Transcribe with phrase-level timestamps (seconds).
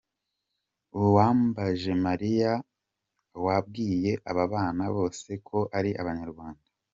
[1.01, 2.53] Uwambajemariya
[3.45, 6.65] yabwiye aba bana bose ko ari Abanyarwanda.